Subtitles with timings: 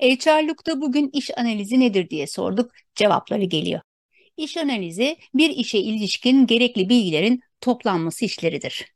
[0.00, 2.70] HR'lukta bugün iş analizi nedir diye sorduk.
[2.94, 3.80] Cevapları geliyor.
[4.36, 8.86] İş analizi bir işe ilişkin gerekli bilgilerin toplanması işleridir.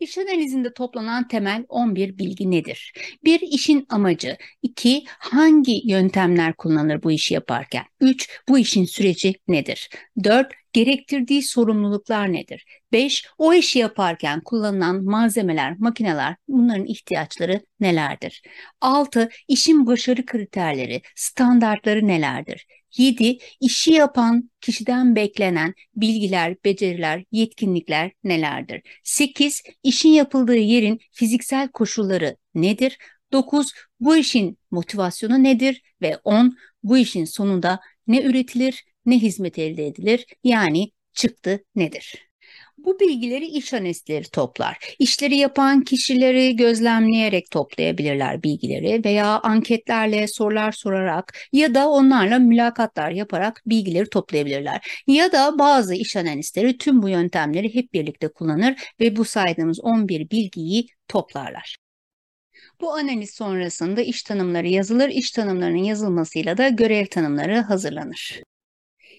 [0.00, 2.92] İş analizinde toplanan temel 11 bilgi nedir?
[3.24, 4.36] Bir işin amacı.
[4.62, 5.04] 2.
[5.06, 7.84] Hangi yöntemler kullanılır bu işi yaparken?
[8.00, 8.28] 3.
[8.48, 9.90] Bu işin süreci nedir?
[10.24, 10.52] 4.
[10.72, 12.64] Gerektirdiği sorumluluklar nedir?
[12.94, 13.24] 5.
[13.38, 18.42] O işi yaparken kullanılan malzemeler, makineler, bunların ihtiyaçları nelerdir?
[18.80, 19.28] 6.
[19.48, 22.66] İşin başarı kriterleri, standartları nelerdir?
[22.96, 23.38] 7.
[23.60, 28.82] İşi yapan kişiden beklenen bilgiler, beceriler, yetkinlikler nelerdir?
[29.02, 29.62] 8.
[29.82, 32.98] İşin yapıldığı yerin fiziksel koşulları nedir?
[33.32, 33.72] 9.
[34.00, 35.82] Bu işin motivasyonu nedir?
[36.02, 36.56] Ve 10.
[36.82, 40.26] Bu işin sonunda ne üretilir, ne hizmet elde edilir?
[40.44, 42.33] Yani çıktı nedir?
[42.84, 44.94] Bu bilgileri iş analistleri toplar.
[44.98, 53.62] İşleri yapan kişileri gözlemleyerek toplayabilirler bilgileri veya anketlerle sorular sorarak ya da onlarla mülakatlar yaparak
[53.66, 55.02] bilgileri toplayabilirler.
[55.06, 60.30] Ya da bazı iş analistleri tüm bu yöntemleri hep birlikte kullanır ve bu saydığımız 11
[60.30, 61.76] bilgiyi toplarlar.
[62.80, 68.42] Bu analiz sonrasında iş tanımları yazılır, iş tanımlarının yazılmasıyla da görev tanımları hazırlanır.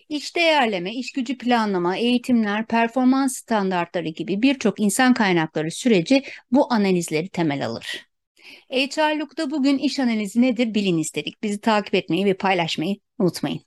[0.09, 7.29] İş değerleme, iş gücü planlama, eğitimler, performans standartları gibi birçok insan kaynakları süreci bu analizleri
[7.29, 8.05] temel alır.
[8.69, 11.43] HR'lukta bugün iş analizi nedir bilin istedik.
[11.43, 13.61] Bizi takip etmeyi ve paylaşmayı unutmayın.